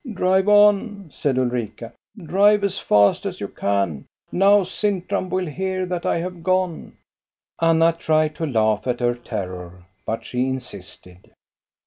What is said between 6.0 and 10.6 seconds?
I have gone." Anna tried to laugh at her terror, but she